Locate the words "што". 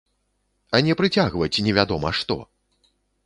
2.21-2.39